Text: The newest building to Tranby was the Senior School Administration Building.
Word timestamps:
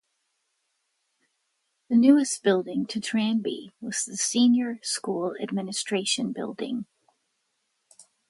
The 1.89 1.95
newest 1.95 2.41
building 2.41 2.87
to 2.87 2.99
Tranby 2.99 3.71
was 3.81 4.03
the 4.03 4.17
Senior 4.17 4.79
School 4.81 5.35
Administration 5.39 6.31
Building. 6.31 6.87